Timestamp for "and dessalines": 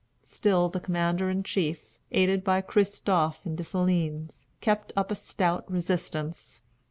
3.45-4.47